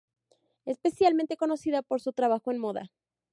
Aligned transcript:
Especialmente 0.65 1.37
conocida 1.37 1.83
por 1.83 2.01
su 2.01 2.11
trabajo 2.11 2.51
en 2.51 2.57
moda. 2.57 2.91